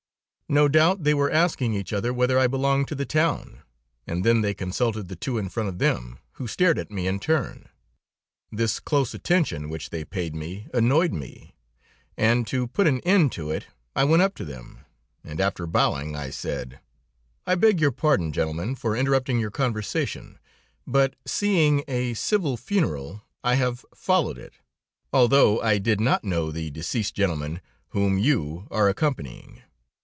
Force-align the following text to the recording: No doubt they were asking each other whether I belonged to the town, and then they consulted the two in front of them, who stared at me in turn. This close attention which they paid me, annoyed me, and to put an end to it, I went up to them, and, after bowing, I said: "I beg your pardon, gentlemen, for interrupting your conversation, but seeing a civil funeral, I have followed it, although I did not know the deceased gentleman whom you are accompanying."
No 0.49 0.67
doubt 0.67 1.05
they 1.05 1.13
were 1.13 1.31
asking 1.31 1.73
each 1.73 1.93
other 1.93 2.11
whether 2.13 2.37
I 2.37 2.45
belonged 2.47 2.89
to 2.89 2.95
the 2.95 3.05
town, 3.05 3.61
and 4.05 4.25
then 4.25 4.41
they 4.41 4.53
consulted 4.53 5.07
the 5.07 5.15
two 5.15 5.37
in 5.37 5.47
front 5.47 5.69
of 5.69 5.79
them, 5.79 6.19
who 6.33 6.45
stared 6.45 6.77
at 6.77 6.91
me 6.91 7.07
in 7.07 7.21
turn. 7.21 7.69
This 8.51 8.81
close 8.81 9.13
attention 9.13 9.69
which 9.69 9.91
they 9.91 10.03
paid 10.03 10.35
me, 10.35 10.67
annoyed 10.73 11.13
me, 11.13 11.55
and 12.17 12.45
to 12.47 12.67
put 12.67 12.85
an 12.85 12.99
end 13.05 13.31
to 13.31 13.49
it, 13.49 13.67
I 13.95 14.03
went 14.03 14.23
up 14.23 14.35
to 14.35 14.43
them, 14.43 14.79
and, 15.23 15.39
after 15.39 15.65
bowing, 15.65 16.17
I 16.17 16.31
said: 16.31 16.81
"I 17.47 17.55
beg 17.55 17.79
your 17.79 17.93
pardon, 17.93 18.33
gentlemen, 18.33 18.75
for 18.75 18.93
interrupting 18.97 19.39
your 19.39 19.51
conversation, 19.51 20.37
but 20.85 21.15
seeing 21.25 21.81
a 21.87 22.13
civil 22.13 22.57
funeral, 22.57 23.21
I 23.41 23.55
have 23.55 23.85
followed 23.95 24.37
it, 24.37 24.55
although 25.13 25.61
I 25.61 25.77
did 25.77 26.01
not 26.01 26.25
know 26.25 26.51
the 26.51 26.71
deceased 26.71 27.15
gentleman 27.15 27.61
whom 27.91 28.17
you 28.17 28.67
are 28.69 28.89
accompanying." 28.89 29.61